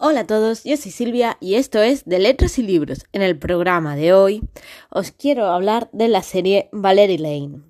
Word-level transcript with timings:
Hola 0.00 0.20
a 0.20 0.26
todos, 0.28 0.62
yo 0.62 0.76
soy 0.76 0.92
Silvia 0.92 1.38
y 1.40 1.56
esto 1.56 1.82
es 1.82 2.04
de 2.04 2.20
Letras 2.20 2.56
y 2.60 2.62
Libros. 2.62 3.04
En 3.10 3.20
el 3.20 3.36
programa 3.36 3.96
de 3.96 4.12
hoy 4.12 4.48
os 4.90 5.10
quiero 5.10 5.46
hablar 5.46 5.88
de 5.90 6.06
la 6.06 6.22
serie 6.22 6.68
Valerie 6.70 7.18
Lane. 7.18 7.62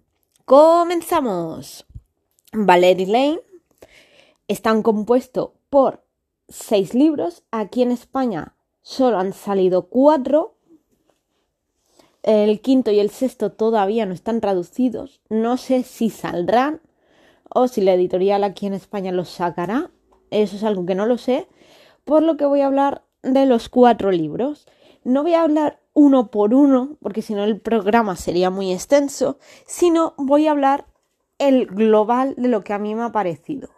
¡Comenzamos! 0.45 1.87
Valerie 2.53 3.06
Lane 3.06 3.41
están 4.46 4.83
compuesto 4.83 5.54
por 5.71 6.04
seis 6.51 6.93
libros. 6.93 7.45
Aquí 7.51 7.81
en 7.81 7.92
España 7.92 8.54
solo 8.83 9.19
han 9.19 9.33
salido 9.33 9.87
cuatro. 9.88 10.54
El 12.22 12.60
quinto 12.60 12.90
y 12.90 13.01
el 13.01 13.08
sexto 13.08 13.53
todavía 13.53 14.04
no 14.04 14.13
están 14.13 14.42
traducidos. 14.42 15.22
No 15.31 15.56
sé 15.56 15.83
si 15.83 16.10
saldrán 16.10 16.83
o 17.48 17.69
si 17.69 17.80
la 17.80 17.95
editorial 17.95 18.45
aquí 18.45 18.66
en 18.66 18.74
España 18.74 19.12
los 19.12 19.30
sacará. 19.30 19.91
Eso 20.30 20.56
es 20.56 20.62
algo 20.62 20.84
que 20.84 20.95
no 20.95 21.06
lo 21.06 21.16
sé 21.16 21.48
por 22.09 22.23
lo 22.23 22.38
que 22.38 22.47
voy 22.47 22.62
a 22.62 22.66
hablar 22.66 23.02
de 23.23 23.45
los 23.45 23.69
cuatro 23.69 24.10
libros. 24.10 24.66
No 25.05 25.24
voy 25.24 25.34
a 25.34 25.42
hablar 25.42 25.78
uno 25.92 26.30
por 26.30 26.55
uno, 26.55 26.96
porque 27.02 27.20
si 27.20 27.34
no 27.34 27.45
el 27.45 27.60
programa 27.60 28.16
sería 28.16 28.48
muy 28.48 28.73
extenso, 28.73 29.38
sino 29.66 30.15
voy 30.16 30.46
a 30.46 30.52
hablar 30.52 30.87
el 31.37 31.66
global 31.66 32.34
de 32.38 32.48
lo 32.48 32.65
que 32.65 32.73
a 32.73 32.79
mí 32.79 32.95
me 32.95 33.02
ha 33.02 33.12
parecido. 33.12 33.68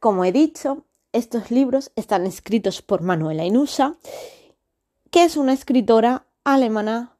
Como 0.00 0.24
he 0.24 0.32
dicho, 0.32 0.86
estos 1.12 1.50
libros 1.50 1.92
están 1.96 2.24
escritos 2.24 2.80
por 2.80 3.02
Manuela 3.02 3.44
Inusa, 3.44 3.96
que 5.10 5.24
es 5.24 5.36
una 5.36 5.52
escritora 5.52 6.24
alemana 6.44 7.14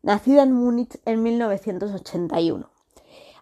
nacida 0.00 0.44
en 0.44 0.52
Múnich 0.52 0.98
en 1.04 1.22
1981. 1.22 2.70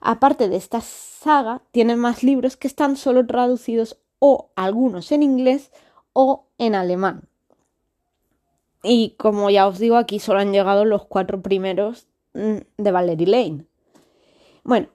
Aparte 0.01 0.49
de 0.49 0.57
esta 0.57 0.81
saga, 0.81 1.63
tiene 1.71 1.95
más 1.95 2.25
libros 2.25 2.57
que 2.57 2.67
están 2.67 2.97
solo 2.97 3.25
traducidos 3.29 4.01
o 4.19 4.51
algunos 4.57 5.13
en 5.13 5.23
inglés 5.23 5.71
o 6.19 6.47
en 6.57 6.75
alemán. 6.75 7.29
Y 8.83 9.17
como 9.19 9.51
ya 9.51 9.67
os 9.69 9.79
digo, 9.79 9.97
aquí 9.97 10.19
solo 10.19 10.41
han 10.41 10.51
llegado 10.51 10.87
los 10.87 11.05
cuatro 11.05 11.43
primeros 11.43 12.09
mm, 12.33 12.57
de 12.79 12.91
Valerie 12.91 13.27
Lane. 13.27 13.67
Bueno, 14.65 14.89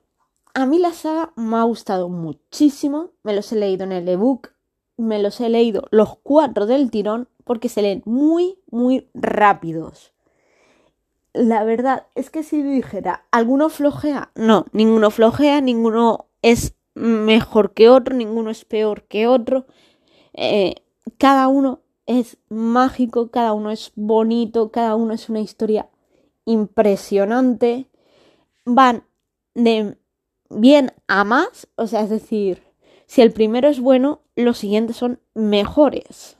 a 0.55 0.65
mí 0.65 0.79
la 0.79 0.93
saga 0.93 1.31
me 1.35 1.57
ha 1.57 1.63
gustado 1.63 2.09
muchísimo. 2.09 3.11
Me 3.21 3.35
los 3.35 3.51
he 3.51 3.55
leído 3.55 3.83
en 3.83 3.91
el 3.91 4.09
ebook. 4.09 4.53
Me 4.97 5.21
los 5.21 5.39
he 5.41 5.49
leído 5.49 5.83
los 5.91 6.17
cuatro 6.23 6.65
del 6.65 6.89
tirón 6.89 7.29
porque 7.43 7.69
se 7.69 7.83
leen 7.83 8.01
muy, 8.05 8.57
muy 8.71 9.07
rápidos. 9.13 10.13
La 11.33 11.63
verdad 11.63 12.07
es 12.15 12.31
que 12.31 12.41
si 12.41 12.63
dijera, 12.63 13.25
¿alguno 13.29 13.69
flojea? 13.69 14.31
No, 14.33 14.65
ninguno 14.71 15.11
flojea, 15.11 15.61
ninguno 15.61 16.25
es 16.41 16.75
mejor 16.95 17.75
que 17.75 17.89
otro, 17.89 18.15
ninguno 18.15 18.49
es 18.49 18.65
peor 18.65 19.03
que 19.03 19.27
otro. 19.27 19.67
Eh, 20.33 20.75
cada 21.17 21.47
uno 21.47 21.81
es 22.05 22.37
mágico, 22.49 23.31
cada 23.31 23.53
uno 23.53 23.71
es 23.71 23.91
bonito, 23.95 24.71
cada 24.71 24.95
uno 24.95 25.13
es 25.13 25.29
una 25.29 25.39
historia 25.39 25.89
impresionante. 26.45 27.87
Van 28.65 29.03
de 29.53 29.97
bien 30.49 30.93
a 31.07 31.23
más, 31.23 31.67
o 31.75 31.87
sea, 31.87 32.01
es 32.01 32.09
decir, 32.09 32.63
si 33.05 33.21
el 33.21 33.31
primero 33.31 33.67
es 33.67 33.79
bueno, 33.79 34.21
los 34.35 34.57
siguientes 34.57 34.97
son 34.97 35.19
mejores. 35.33 36.37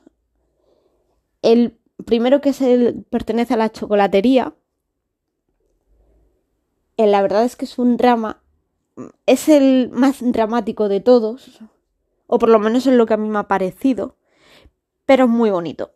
El 1.42 1.78
primero 2.06 2.42
que 2.42 3.04
pertenece 3.10 3.54
a 3.54 3.58
la 3.58 3.72
chocolatería, 3.72 4.54
eh, 6.98 7.08
la 7.08 7.22
verdad 7.22 7.46
es 7.46 7.56
que 7.56 7.66
es 7.66 7.80
un 7.80 7.98
drama, 7.98 8.42
es 9.26 9.50
el 9.50 9.90
más 9.92 10.18
dramático 10.22 10.90
de 10.90 11.00
todos, 11.00 11.60
o 12.28 12.38
por 12.40 12.50
lo 12.50 12.60
menos 12.60 12.86
es 12.86 12.94
lo 12.94 13.06
que 13.06 13.14
a 13.14 13.18
mí 13.18 13.30
me 13.30 13.40
ha 13.40 13.48
parecido 13.48 14.16
pero 15.12 15.26
es 15.26 15.30
muy 15.30 15.50
bonito. 15.50 15.92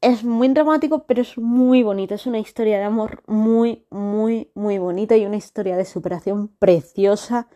Es 0.00 0.24
muy 0.24 0.48
dramático, 0.48 1.06
pero 1.06 1.22
es 1.22 1.38
muy 1.38 1.84
bonito. 1.84 2.16
Es 2.16 2.26
una 2.26 2.40
historia 2.40 2.78
de 2.78 2.82
amor 2.82 3.22
muy, 3.28 3.86
muy, 3.90 4.50
muy 4.56 4.78
bonita 4.78 5.16
y 5.16 5.24
una 5.24 5.36
historia 5.36 5.76
de 5.76 5.84
superación 5.84 6.48
preciosa 6.48 7.46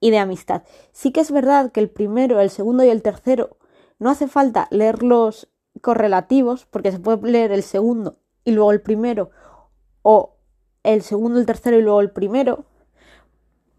y 0.00 0.10
de 0.10 0.18
amistad. 0.18 0.64
Sí 0.90 1.12
que 1.12 1.20
es 1.20 1.30
verdad 1.30 1.70
que 1.70 1.78
el 1.78 1.88
primero, 1.88 2.40
el 2.40 2.50
segundo 2.50 2.82
y 2.82 2.88
el 2.88 3.00
tercero 3.00 3.58
no 4.00 4.10
hace 4.10 4.26
falta 4.26 4.66
leerlos 4.72 5.52
correlativos, 5.80 6.66
porque 6.66 6.90
se 6.90 6.98
puede 6.98 7.30
leer 7.30 7.52
el 7.52 7.62
segundo 7.62 8.18
y 8.44 8.50
luego 8.50 8.72
el 8.72 8.82
primero, 8.82 9.30
o 10.02 10.34
el 10.82 11.02
segundo, 11.02 11.38
el 11.38 11.46
tercero 11.46 11.78
y 11.78 11.82
luego 11.82 12.00
el 12.00 12.10
primero. 12.10 12.64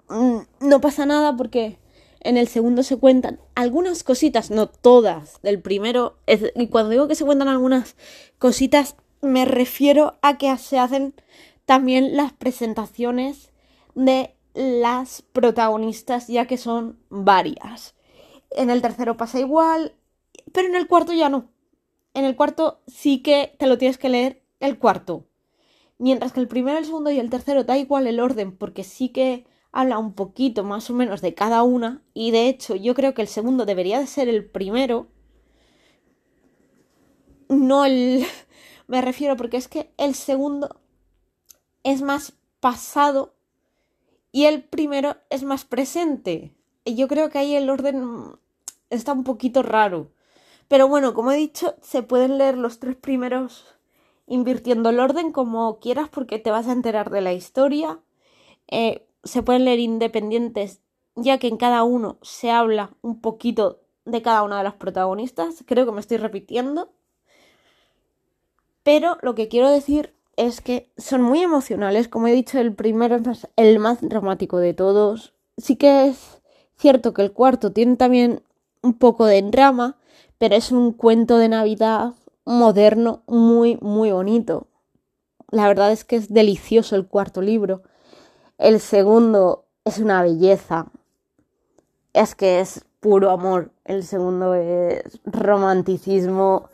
Mm, 0.07 0.37
no 0.61 0.79
pasa 0.79 1.05
nada 1.05 1.35
porque 1.35 1.79
en 2.25 2.37
el 2.37 2.47
segundo 2.47 2.81
se 2.81 2.97
cuentan 2.97 3.39
algunas 3.53 4.03
cositas, 4.03 4.49
no 4.49 4.67
todas, 4.67 5.39
del 5.43 5.61
primero. 5.61 6.17
y 6.55 6.67
cuando 6.67 6.89
digo 6.89 7.07
que 7.07 7.13
se 7.13 7.23
cuentan 7.23 7.47
algunas 7.47 7.95
cositas, 8.39 8.95
me 9.21 9.45
refiero 9.45 10.15
a 10.23 10.39
que 10.39 10.57
se 10.57 10.79
hacen 10.79 11.13
también 11.65 12.17
las 12.17 12.33
presentaciones 12.33 13.51
de 13.93 14.33
las 14.55 15.21
protagonistas, 15.21 16.27
ya 16.27 16.47
que 16.47 16.57
son 16.57 16.97
varias. 17.09 17.93
En 18.49 18.71
el 18.71 18.81
tercero 18.81 19.17
pasa 19.17 19.39
igual, 19.39 19.93
pero 20.51 20.67
en 20.67 20.75
el 20.75 20.87
cuarto 20.87 21.13
ya 21.13 21.29
no. 21.29 21.49
En 22.15 22.25
el 22.25 22.35
cuarto 22.35 22.81
sí 22.87 23.19
que 23.19 23.55
te 23.59 23.67
lo 23.67 23.77
tienes 23.77 23.99
que 23.99 24.09
leer 24.09 24.41
el 24.59 24.79
cuarto. 24.79 25.25
Mientras 25.99 26.33
que 26.33 26.39
el 26.39 26.47
primero, 26.47 26.79
el 26.79 26.85
segundo 26.85 27.11
y 27.11 27.19
el 27.19 27.29
tercero 27.29 27.65
da 27.65 27.77
igual 27.77 28.07
el 28.07 28.19
orden, 28.19 28.51
porque 28.57 28.83
sí 28.83 29.09
que 29.09 29.45
habla 29.75 29.99
un 29.99 30.13
poquito 30.13 30.63
más 30.63 30.89
o 30.89 30.93
menos 30.93 31.21
de 31.21 31.33
cada 31.35 31.61
una 31.63 32.01
y 32.13 32.31
de 32.31 32.47
hecho 32.47 32.77
yo 32.77 32.95
creo 32.95 33.13
que 33.13 33.21
el 33.21 33.27
segundo 33.27 33.65
debería 33.65 33.99
de 33.99 34.07
ser 34.07 34.29
el 34.29 34.45
primero. 34.45 35.07
No 37.49 37.85
el... 37.85 38.25
Me 38.87 39.01
refiero 39.01 39.35
porque 39.35 39.57
es 39.57 39.67
que 39.67 39.91
el 39.97 40.15
segundo 40.15 40.79
es 41.83 42.01
más 42.01 42.33
pasado 42.61 43.35
y 44.31 44.45
el 44.45 44.63
primero 44.63 45.17
es 45.29 45.43
más 45.43 45.65
presente. 45.65 46.55
Y 46.85 46.95
yo 46.95 47.09
creo 47.09 47.29
que 47.29 47.39
ahí 47.39 47.53
el 47.55 47.69
orden 47.69 48.37
está 48.89 49.11
un 49.11 49.25
poquito 49.25 49.61
raro. 49.61 50.09
Pero 50.69 50.87
bueno, 50.87 51.13
como 51.13 51.31
he 51.31 51.35
dicho, 51.35 51.75
se 51.81 52.01
pueden 52.01 52.37
leer 52.37 52.57
los 52.57 52.79
tres 52.79 52.95
primeros 52.95 53.65
invirtiendo 54.25 54.89
el 54.89 55.01
orden 55.01 55.33
como 55.33 55.79
quieras 55.79 56.07
porque 56.07 56.39
te 56.39 56.51
vas 56.51 56.67
a 56.67 56.71
enterar 56.71 57.09
de 57.09 57.21
la 57.21 57.33
historia. 57.33 57.99
Eh, 58.67 59.04
se 59.25 59.43
pueden 59.43 59.65
leer 59.65 59.79
independientes, 59.79 60.79
ya 61.15 61.37
que 61.37 61.47
en 61.47 61.57
cada 61.57 61.83
uno 61.83 62.17
se 62.21 62.51
habla 62.51 62.91
un 63.01 63.19
poquito 63.19 63.81
de 64.05 64.21
cada 64.21 64.43
una 64.43 64.59
de 64.59 64.63
las 64.63 64.75
protagonistas. 64.75 65.63
Creo 65.65 65.85
que 65.85 65.91
me 65.91 65.99
estoy 65.99 66.17
repitiendo. 66.17 66.89
Pero 68.83 69.17
lo 69.21 69.35
que 69.35 69.47
quiero 69.47 69.69
decir 69.69 70.13
es 70.37 70.61
que 70.61 70.91
son 70.97 71.21
muy 71.21 71.41
emocionales. 71.41 72.07
Como 72.07 72.27
he 72.27 72.33
dicho, 72.33 72.59
el 72.59 72.73
primero 72.73 73.15
es 73.15 73.47
el 73.55 73.79
más 73.79 73.99
dramático 74.01 74.59
de 74.59 74.73
todos. 74.73 75.33
Sí 75.57 75.75
que 75.75 76.07
es 76.07 76.41
cierto 76.77 77.13
que 77.13 77.23
el 77.23 77.31
cuarto 77.31 77.71
tiene 77.71 77.95
también 77.95 78.43
un 78.83 78.93
poco 78.93 79.25
de 79.25 79.41
drama, 79.41 79.97
pero 80.37 80.55
es 80.55 80.71
un 80.71 80.91
cuento 80.91 81.37
de 81.37 81.49
Navidad 81.49 82.13
moderno 82.45 83.23
muy, 83.25 83.77
muy 83.81 84.11
bonito. 84.11 84.67
La 85.49 85.67
verdad 85.67 85.91
es 85.91 86.03
que 86.03 86.17
es 86.17 86.31
delicioso 86.31 86.95
el 86.95 87.07
cuarto 87.07 87.41
libro. 87.41 87.81
El 88.57 88.79
segundo 88.79 89.65
es 89.83 89.99
una 89.99 90.21
belleza. 90.21 90.87
Es 92.13 92.35
que 92.35 92.61
es 92.61 92.85
puro 93.01 93.31
amor. 93.31 93.71
El 93.83 94.03
segundo 94.03 94.55
es 94.55 95.19
romanticismo. 95.25 96.69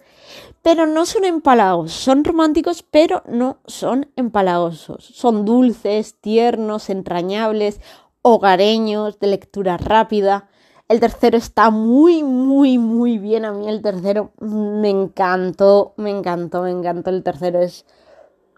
Pero 0.62 0.86
no 0.86 1.06
son 1.06 1.26
empalagosos. 1.26 1.94
Son 1.94 2.24
románticos, 2.24 2.84
pero 2.84 3.24
no 3.28 3.58
son 3.66 4.12
empalagosos. 4.16 5.04
Son 5.04 5.44
dulces, 5.44 6.16
tiernos, 6.22 6.90
entrañables, 6.90 7.82
hogareños, 8.22 9.20
de 9.20 9.28
lectura 9.28 9.78
rápida. 9.78 10.48
El 10.88 11.00
tercero 11.00 11.38
está 11.38 11.72
muy, 11.72 12.22
muy, 12.22 12.78
muy 12.78 13.18
bien. 13.18 13.46
A 13.46 13.54
mí 13.54 13.68
el 13.68 13.82
tercero 13.82 14.34
me 14.40 14.90
encantó, 14.90 15.94
me 15.98 16.12
encantó, 16.12 16.62
me 16.62 16.70
encantó. 16.70 17.10
El 17.10 17.24
tercero 17.24 17.60
es 17.60 17.86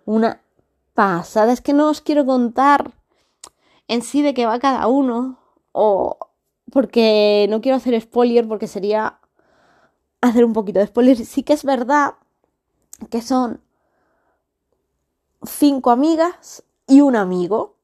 una 0.04 0.42
pasada. 0.94 1.54
Es 1.54 1.62
que 1.62 1.74
no 1.74 1.90
os 1.90 2.02
quiero 2.02 2.25
contar 2.25 2.92
en 3.88 4.02
sí 4.02 4.22
de 4.22 4.34
qué 4.34 4.46
va 4.46 4.60
cada 4.60 4.88
uno, 4.88 5.40
o 5.72 6.18
porque 6.72 7.48
no 7.50 7.62
quiero 7.62 7.78
hacer 7.78 8.00
spoiler 8.02 8.48
porque 8.48 8.68
sería 8.68 9.20
hacer 10.22 10.46
un 10.46 10.54
poquito 10.54 10.80
de 10.80 10.88
spoiler. 10.88 11.18
Sí 11.18 11.44
que 11.44 11.54
es 11.54 11.64
verdad 11.64 12.16
que 13.10 13.22
son 13.22 13.62
cinco 15.44 15.92
amigas 15.92 16.64
y 16.88 17.02
un 17.02 17.16
amigo. 17.16 17.78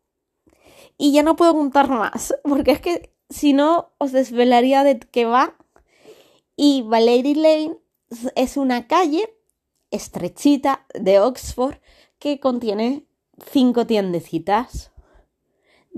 Y 0.98 1.12
ya 1.14 1.24
no 1.24 1.36
puedo 1.36 1.54
contar 1.54 1.90
más, 1.90 2.34
porque 2.44 2.72
es 2.72 2.82
que 2.82 3.14
si 3.30 3.54
no 3.54 3.92
os 3.98 4.12
desvelaría 4.12 4.84
de 4.84 5.00
qué 5.00 5.26
va. 5.26 5.56
Y 6.56 6.82
Valerie 6.82 7.36
Lane 7.36 7.78
es 8.36 8.58
una 8.58 8.88
calle 8.88 9.34
estrechita 9.92 10.86
de 10.94 11.20
Oxford 11.20 11.76
que 12.18 12.40
contiene 12.40 13.06
cinco 13.52 13.88
tiendecitas 13.88 14.92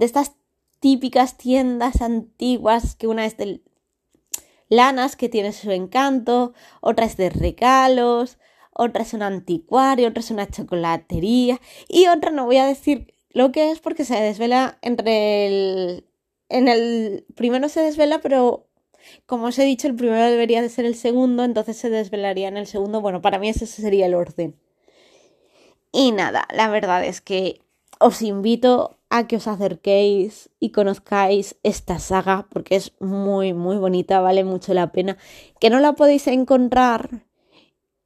de 0.01 0.07
estas 0.07 0.33
típicas 0.79 1.37
tiendas 1.37 2.01
antiguas 2.01 2.95
que 2.95 3.05
una 3.05 3.27
es 3.27 3.37
del 3.37 3.63
lanas 4.67 5.15
que 5.15 5.29
tiene 5.29 5.53
su 5.53 5.69
encanto, 5.69 6.53
otra 6.81 7.05
es 7.05 7.17
de 7.17 7.29
regalos, 7.29 8.39
otra 8.73 9.03
es 9.03 9.13
un 9.13 9.21
anticuario, 9.21 10.07
otra 10.07 10.21
es 10.21 10.31
una 10.31 10.49
chocolatería 10.49 11.61
y 11.87 12.07
otra 12.07 12.31
no 12.31 12.45
voy 12.45 12.57
a 12.57 12.65
decir 12.65 13.13
lo 13.29 13.51
que 13.51 13.69
es 13.69 13.79
porque 13.79 14.03
se 14.03 14.19
desvela 14.19 14.79
entre 14.81 15.45
el... 15.45 16.07
En 16.49 16.67
el 16.67 17.25
primero 17.35 17.69
se 17.69 17.81
desvela, 17.81 18.21
pero 18.21 18.65
como 19.27 19.45
os 19.45 19.59
he 19.59 19.65
dicho, 19.65 19.87
el 19.87 19.95
primero 19.95 20.25
debería 20.25 20.63
de 20.63 20.69
ser 20.69 20.85
el 20.85 20.95
segundo, 20.95 21.43
entonces 21.43 21.77
se 21.77 21.91
desvelaría 21.91 22.47
en 22.47 22.57
el 22.57 22.65
segundo. 22.65 23.01
Bueno, 23.01 23.21
para 23.21 23.37
mí 23.37 23.49
ese 23.49 23.67
sería 23.67 24.07
el 24.07 24.15
orden. 24.15 24.59
Y 25.91 26.11
nada, 26.11 26.47
la 26.51 26.69
verdad 26.69 27.05
es 27.05 27.21
que 27.21 27.61
os 27.99 28.23
invito 28.23 28.97
a 29.11 29.27
que 29.27 29.35
os 29.35 29.47
acerquéis 29.47 30.49
y 30.59 30.71
conozcáis 30.71 31.57
esta 31.63 31.99
saga 31.99 32.47
porque 32.49 32.75
es 32.77 32.93
muy 32.99 33.53
muy 33.53 33.77
bonita, 33.77 34.21
vale 34.21 34.43
mucho 34.43 34.73
la 34.73 34.91
pena. 34.91 35.17
Que 35.59 35.69
no 35.69 35.79
la 35.79 35.93
podéis 35.93 36.25
encontrar 36.27 37.27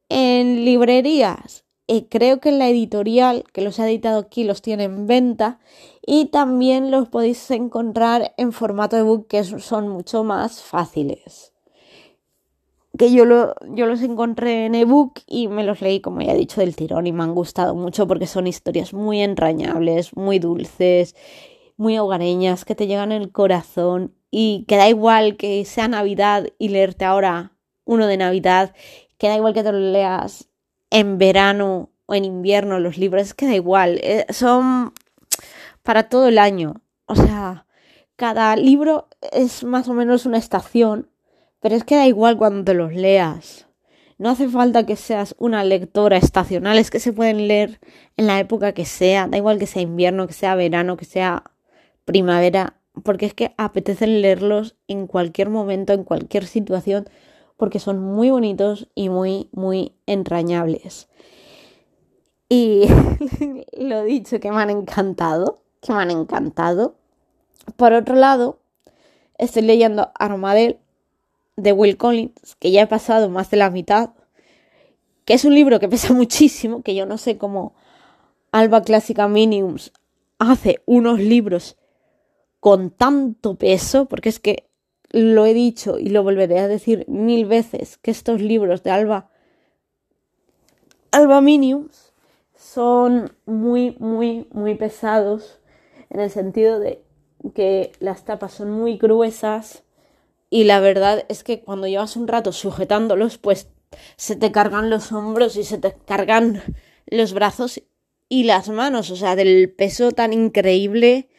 en 0.10 0.66
librerías. 0.66 1.64
y 1.88 2.08
creo 2.10 2.40
que 2.40 2.50
en 2.50 2.58
la 2.60 2.68
editorial 2.68 3.44
que 3.54 3.62
los 3.62 3.80
ha 3.80 3.88
editado 3.88 4.20
aquí 4.20 4.44
los 4.44 4.64
tiene 4.64 4.86
en 4.86 5.06
venta 5.06 5.60
y 6.06 6.26
también 6.26 6.90
los 6.90 7.10
podéis 7.10 7.52
encontrar 7.52 8.34
en 8.38 8.52
formato 8.52 8.98
ebook 8.98 9.28
que 9.28 9.44
son 9.44 9.88
mucho 9.90 10.24
más 10.24 10.64
fáciles 10.64 11.55
que 12.98 13.12
yo, 13.12 13.26
lo, 13.26 13.56
yo 13.74 13.86
los 13.86 14.02
encontré 14.02 14.66
en 14.66 14.76
ebook 14.76 15.22
y 15.28 15.48
me 15.48 15.64
los 15.64 15.82
leí, 15.82 16.02
como 16.02 16.22
ya 16.22 16.34
he 16.34 16.38
dicho, 16.38 16.62
del 16.62 16.76
tirón 16.76 17.08
y 17.08 17.12
me 17.12 17.24
han 17.24 17.34
gustado 17.34 17.76
mucho 17.76 18.08
porque 18.08 18.28
son 18.28 18.48
historias 18.48 18.94
muy 18.94 19.22
entrañables, 19.22 20.16
muy 20.16 20.40
dulces, 20.40 21.16
muy 21.78 21.98
hogareñas, 21.98 22.66
que 22.66 22.76
te 22.76 22.88
llegan 22.88 23.12
el 23.12 23.32
corazón 23.32 24.14
y 24.32 24.66
que 24.68 24.78
da 24.78 24.90
igual 24.90 25.38
que 25.38 25.66
sea 25.66 25.88
Navidad 25.88 26.48
y 26.58 26.70
leerte 26.70 27.06
ahora 27.06 27.54
uno 27.86 28.08
de 28.08 28.18
Navidad, 28.18 28.74
que 29.18 29.28
da 29.28 29.36
igual 29.36 29.54
que 29.54 29.64
te 29.64 29.72
lo 29.72 29.80
leas 29.80 30.50
en 30.90 31.18
verano 31.18 31.90
o 32.06 32.16
en 32.16 32.26
invierno 32.26 32.80
los 32.80 32.98
libros, 32.98 33.22
es 33.22 33.34
que 33.34 33.48
da 33.48 33.56
igual, 33.56 34.00
eh, 34.04 34.26
son 34.30 34.94
para 35.84 36.10
todo 36.10 36.28
el 36.28 36.38
año. 36.38 36.82
O 37.06 37.16
sea, 37.16 37.66
cada 38.16 38.56
libro 38.56 39.08
es 39.32 39.64
más 39.64 39.88
o 39.88 39.94
menos 39.94 40.26
una 40.26 40.38
estación 40.38 41.10
pero 41.66 41.78
es 41.78 41.84
que 41.84 41.96
da 41.96 42.06
igual 42.06 42.38
cuando 42.38 42.64
te 42.64 42.76
los 42.76 42.94
leas. 42.94 43.66
No 44.20 44.30
hace 44.30 44.48
falta 44.48 44.86
que 44.86 44.96
seas 44.96 45.34
una 45.40 45.64
lectora 45.64 46.16
estacional, 46.16 46.78
es 46.78 46.92
que 46.92 47.00
se 47.00 47.12
pueden 47.12 47.48
leer 47.48 47.80
en 48.18 48.28
la 48.28 48.40
época 48.40 48.74
que 48.74 48.86
sea, 48.86 49.28
da 49.28 49.38
igual 49.38 49.58
que 49.58 49.66
sea 49.66 49.82
invierno, 49.82 50.28
que 50.28 50.34
sea 50.34 50.54
verano, 50.54 50.96
que 50.96 51.06
sea 51.06 51.44
primavera, 52.06 52.78
porque 53.04 53.26
es 53.26 53.34
que 53.34 53.56
apetece 53.58 54.06
leerlos 54.06 54.76
en 54.88 55.08
cualquier 55.08 55.50
momento, 55.50 55.94
en 55.94 56.04
cualquier 56.04 56.46
situación, 56.46 57.10
porque 57.58 57.80
son 57.80 57.98
muy 57.98 58.30
bonitos 58.30 58.88
y 58.94 59.10
muy, 59.10 59.50
muy 59.52 59.96
entrañables. 60.06 61.08
Y 62.48 62.84
lo 63.76 64.04
dicho, 64.04 64.40
que 64.40 64.52
me 64.52 64.62
han 64.62 64.70
encantado, 64.70 65.64
que 65.82 65.94
me 65.94 66.04
han 66.04 66.12
encantado. 66.12 66.94
Por 67.76 67.94
otro 67.94 68.14
lado, 68.14 68.60
estoy 69.40 69.64
leyendo 69.64 70.12
Armadel, 70.14 70.78
de 71.56 71.72
Will 71.72 71.98
Collins, 71.98 72.56
que 72.60 72.72
ya 72.72 72.84
he 72.84 72.88
pasado 72.88 73.30
más 73.30 73.50
de 73.50 73.58
la 73.58 73.70
mitad, 73.70 74.12
que 75.26 75.34
es 75.34 75.46
un 75.46 75.54
libro 75.54 75.80
que 75.80 75.90
pesa 75.90 76.14
muchísimo, 76.14 76.82
que 76.82 76.96
yo 76.96 77.06
no 77.06 77.18
sé 77.18 77.38
cómo 77.38 77.74
Alba 78.52 78.82
Clásica 78.82 79.28
Miniums 79.28 79.92
hace 80.40 80.82
unos 80.86 81.20
libros 81.20 81.78
con 82.60 82.90
tanto 82.90 83.56
peso, 83.56 84.06
porque 84.06 84.30
es 84.30 84.40
que 84.40 84.68
lo 85.12 85.46
he 85.46 85.54
dicho 85.54 85.98
y 86.00 86.10
lo 86.10 86.24
volveré 86.24 86.60
a 86.60 86.68
decir 86.68 87.06
mil 87.08 87.46
veces, 87.46 87.98
que 87.98 88.12
estos 88.12 88.42
libros 88.42 88.84
de 88.84 88.92
Alba, 88.92 89.30
Alba 91.12 91.40
Miniums 91.40 92.12
son 92.56 93.32
muy, 93.46 93.96
muy, 94.00 94.48
muy 94.52 94.76
pesados 94.76 95.62
en 96.10 96.20
el 96.20 96.30
sentido 96.30 96.80
de 96.80 97.02
que 97.54 97.94
las 98.00 98.26
tapas 98.26 98.52
son 98.52 98.72
muy 98.72 98.98
gruesas, 98.98 99.85
y 100.50 100.66
la 100.66 100.80
verdad 100.80 101.26
es 101.30 101.44
que 101.44 101.62
cuando 101.62 101.88
llevas 101.88 102.16
un 102.16 102.28
rato 102.28 102.52
sujetándolos, 102.52 103.38
pues 103.38 103.70
se 104.18 104.36
te 104.36 104.52
cargan 104.52 104.90
los 104.90 105.12
hombros 105.12 105.56
y 105.56 105.64
se 105.64 105.78
te 105.78 105.94
cargan 106.06 106.62
los 107.08 107.34
brazos 107.34 107.82
y 108.30 108.44
las 108.44 108.70
manos, 108.70 109.12
o 109.12 109.16
sea, 109.16 109.36
del 109.36 109.72
peso 109.72 110.12
tan 110.12 110.34
increíble 110.34 111.30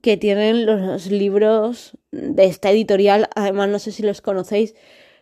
que 0.00 0.16
tienen 0.16 0.66
los 0.66 1.06
libros 1.06 1.96
de 2.10 2.44
esta 2.44 2.70
editorial. 2.70 3.28
Además, 3.34 3.68
no 3.68 3.78
sé 3.78 3.92
si 3.92 4.02
los 4.02 4.20
conocéis, 4.20 4.74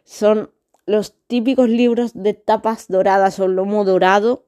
son 0.04 0.52
los 0.86 1.14
típicos 1.26 1.68
libros 1.68 2.12
de 2.14 2.34
tapas 2.34 2.88
doradas 2.88 3.38
o 3.38 3.48
lomo 3.48 3.84
dorado 3.84 4.46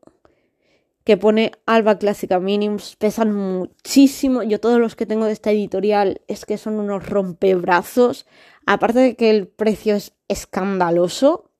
que 1.05 1.17
pone 1.17 1.53
Alba 1.67 1.99
Clásica 1.99 2.39
Minims, 2.39 2.97
pesan 2.97 3.33
muchísimo. 3.33 4.43
Yo 4.43 4.61
todos 4.61 4.79
los 4.79 4.95
que 4.95 5.07
tengo 5.07 5.25
de 5.27 5.33
esta 5.33 5.51
editorial 5.51 6.21
es 6.29 6.45
que 6.45 6.59
son 6.59 6.79
unos 6.79 7.09
rompebrazos. 7.09 8.27
Aparte 8.67 9.01
de 9.01 9.17
que 9.17 9.31
el 9.31 9.49
precio 9.49 9.97
es 9.97 10.15
escandaloso, 10.29 11.51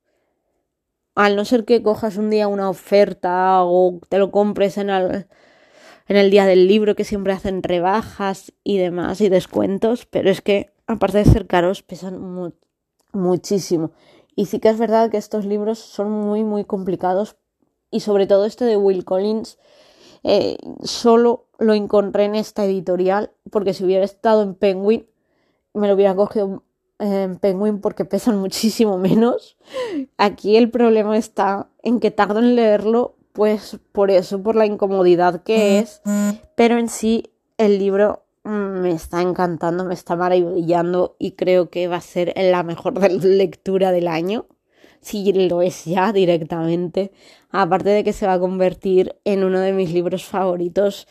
al 1.15 1.37
no 1.37 1.45
ser 1.45 1.65
que 1.65 1.83
cojas 1.83 2.17
un 2.17 2.31
día 2.31 2.49
una 2.49 2.71
oferta 2.71 3.65
o 3.65 4.01
te 4.09 4.19
lo 4.19 4.31
compres 4.31 4.79
en 4.79 4.91
el, 4.91 5.27
en 6.09 6.17
el 6.17 6.31
día 6.31 6.47
del 6.47 6.69
libro 6.69 6.95
que 6.95 7.05
siempre 7.05 7.33
hacen 7.33 7.63
rebajas 7.63 8.53
y 8.65 8.79
demás 8.79 9.21
y 9.21 9.29
descuentos, 9.29 10.07
pero 10.07 10.31
es 10.31 10.41
que 10.41 10.73
aparte 10.87 11.19
de 11.19 11.25
ser 11.25 11.47
caros 11.47 11.83
pesan 11.83 12.53
muchísimo. 13.13 13.93
Y 14.35 14.47
sí 14.47 14.61
que 14.61 14.71
es 14.71 14.79
verdad 14.79 15.11
que 15.11 15.19
estos 15.19 15.45
libros 15.45 15.79
son 15.79 16.11
muy 16.11 16.45
muy 16.45 16.65
complicados 16.65 17.37
y 17.93 18.01
sobre 18.01 18.27
todo 18.27 18.45
este 18.45 18.65
de 18.65 18.77
Will 18.77 19.05
Collins 19.05 19.59
eh, 20.25 20.57
solo 20.83 21.47
lo 21.59 21.75
encontré 21.75 22.25
en 22.25 22.35
esta 22.35 22.65
editorial 22.65 23.31
porque 23.51 23.75
si 23.75 23.85
hubiera 23.85 24.05
estado 24.05 24.43
en 24.43 24.55
Penguin 24.55 25.07
me 25.75 25.87
lo 25.87 25.95
hubiera 25.95 26.17
cogido 26.17 26.65
en 26.99 27.37
Penguin 27.37 27.81
porque 27.81 28.05
pesan 28.05 28.39
muchísimo 28.41 28.99
menos. 28.99 29.57
Aquí 30.17 30.57
el 30.57 30.71
problema 30.71 31.17
está 31.17 31.69
en 31.83 32.01
que 32.01 32.11
tardo 32.11 32.39
en 32.39 32.55
leerlo, 32.55 33.17
pues 33.33 33.79
por 33.93 34.11
eso, 34.11 34.43
por 34.43 34.57
la 34.57 34.67
incomodidad 34.67 35.43
que 35.43 35.79
es, 35.79 36.03
pero 36.55 36.79
en 36.79 36.89
sí 36.89 37.33
el 37.59 37.79
libro 37.79 38.25
me 38.45 38.91
está 38.91 39.23
encantando, 39.23 39.85
me 39.85 39.95
está 39.95 40.17
maravillando 40.17 41.17
y 41.19 41.33
creo 41.33 41.71
que 41.71 41.89
va 41.89 41.97
a 41.97 42.01
ser 42.01 42.33
la 42.37 42.63
mejor 42.63 43.01
lectura 43.25 43.93
del 43.93 44.09
año. 44.09 44.47
Si 45.03 45.33
lo 45.33 45.61
es 45.61 45.85
ya 45.85 46.13
directamente. 46.13 47.13
Aparte 47.51 47.91
de 47.91 48.05
que 48.05 48.13
se 48.13 48.27
va 48.27 48.35
a 48.35 48.41
convertir 48.41 49.17
en 49.25 49.45
uno 49.45 49.61
de 49.61 49.73
mis 49.73 49.93
libros 49.93 50.25
favoritos 50.25 51.07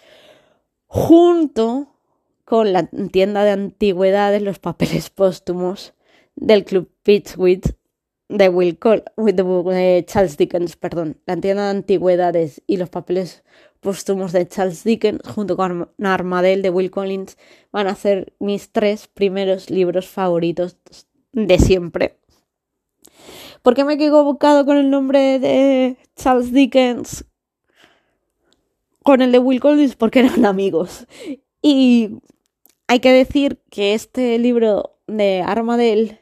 junto 0.88 1.88
con 2.46 2.74
la 2.74 2.88
tienda 2.88 3.44
de 3.44 3.52
antigüedades, 3.52 4.42
los 4.42 4.60
papeles 4.60 5.10
póstumos 5.10 5.94
del 6.36 6.66
Club 6.66 6.90
Pitchwit 7.04 7.68
de 8.28 8.50
Will 8.50 8.80
Cole, 8.80 9.04
de 9.18 10.06
Charles 10.08 10.38
Dickens, 10.38 10.78
perdón, 10.78 11.18
la 11.26 11.36
tienda 11.38 11.66
de 11.66 11.72
antigüedades 11.72 12.64
y 12.66 12.78
los 12.78 12.90
papeles 12.90 13.44
póstumos 13.82 14.32
de 14.32 14.48
Charles 14.48 14.84
Dickens 14.84 15.22
junto 15.28 15.58
con 15.58 15.90
Armadale 16.02 16.62
de 16.62 16.70
Will 16.70 16.92
Collins 16.92 17.38
van 17.72 17.88
a 17.88 17.96
ser 17.96 18.34
mis 18.40 18.72
tres 18.72 19.08
primeros 19.08 19.70
libros 19.70 20.08
favoritos 20.08 20.78
de 21.34 21.60
siempre. 21.60 22.21
¿Por 23.62 23.76
qué 23.76 23.84
me 23.84 23.94
he 23.94 23.96
equivocado 23.96 24.66
con 24.66 24.78
el 24.78 24.90
nombre 24.90 25.40
de 25.40 25.98
Charles 26.16 26.52
Dickens? 26.52 27.26
Con 29.04 29.22
el 29.22 29.32
de 29.32 29.40
Will 29.40 29.60
Collins 29.60 29.96
porque 29.96 30.20
eran 30.20 30.46
amigos. 30.46 31.06
Y 31.62 32.22
hay 32.88 33.00
que 33.00 33.12
decir 33.12 33.60
que 33.70 33.94
este 33.94 34.40
libro 34.40 34.96
de 35.08 35.44
Armadale, 35.46 36.20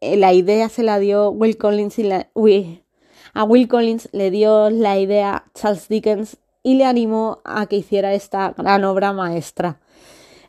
eh, 0.00 0.16
la 0.16 0.34
idea 0.34 0.68
se 0.68 0.82
la 0.82 0.98
dio 0.98 1.30
Will 1.30 1.56
Collins 1.56 1.98
y 1.98 2.02
la, 2.02 2.28
a 3.32 3.44
Will 3.44 3.68
Collins 3.68 4.08
le 4.12 4.30
dio 4.30 4.68
la 4.68 4.98
idea 4.98 5.44
Charles 5.54 5.88
Dickens 5.88 6.36
y 6.62 6.74
le 6.74 6.84
animó 6.84 7.40
a 7.44 7.66
que 7.66 7.76
hiciera 7.76 8.12
esta 8.14 8.54
gran 8.56 8.84
obra 8.84 9.12
maestra. 9.12 9.80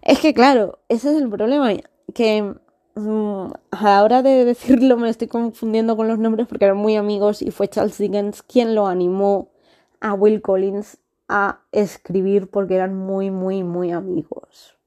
Es 0.02 0.20
que 0.20 0.34
claro, 0.34 0.80
ese 0.90 1.12
es 1.16 1.22
el 1.22 1.30
problema, 1.30 1.72
que 2.14 2.56
a 2.96 3.84
la 3.84 4.04
hora 4.04 4.22
de 4.22 4.46
decirlo 4.46 4.98
me 4.98 5.10
estoy 5.10 5.28
confundiendo 5.28 5.98
con 5.98 6.08
los 6.08 6.18
nombres 6.18 6.48
porque 6.48 6.66
eran 6.66 6.78
muy 6.78 6.96
amigos 6.96 7.42
y 7.42 7.52
fue 7.52 7.68
Charles 7.68 7.98
Dickens 7.98 8.42
quien 8.42 8.74
lo 8.74 8.88
animó 8.88 9.50
a 10.00 10.14
Will 10.14 10.42
Collins 10.42 10.98
a 11.28 11.60
escribir 11.72 12.50
porque 12.50 12.76
eran 12.76 12.96
muy, 12.96 13.32
muy, 13.32 13.64
muy 13.64 13.92
amigos. 13.92 14.78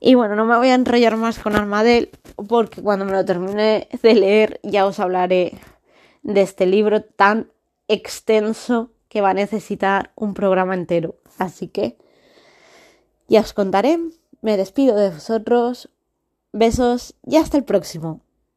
Y 0.00 0.14
bueno, 0.14 0.36
no 0.36 0.44
me 0.44 0.56
voy 0.56 0.68
a 0.68 0.74
enrollar 0.74 1.16
más 1.16 1.38
con 1.38 1.56
Armadel 1.56 2.10
porque 2.48 2.82
cuando 2.82 3.04
me 3.04 3.12
lo 3.12 3.24
termine 3.24 3.88
de 4.02 4.14
leer 4.14 4.60
ya 4.62 4.86
os 4.86 5.00
hablaré 5.00 5.58
de 6.22 6.42
este 6.42 6.66
libro 6.66 7.02
tan 7.02 7.50
extenso 7.88 8.90
que 9.08 9.20
va 9.20 9.30
a 9.30 9.34
necesitar 9.34 10.12
un 10.14 10.34
programa 10.34 10.74
entero. 10.74 11.16
Así 11.38 11.68
que 11.68 11.98
ya 13.28 13.40
os 13.40 13.52
contaré. 13.52 13.98
Me 14.40 14.56
despido 14.56 14.96
de 14.96 15.10
vosotros. 15.10 15.88
Besos 16.52 17.14
y 17.26 17.36
hasta 17.36 17.56
el 17.56 17.64
próximo. 17.64 18.21